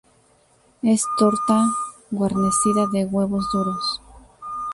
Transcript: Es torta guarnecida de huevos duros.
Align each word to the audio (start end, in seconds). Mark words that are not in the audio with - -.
Es 0.81 1.05
torta 1.19 1.67
guarnecida 2.09 2.87
de 2.87 3.05
huevos 3.05 3.45
duros. 3.51 4.01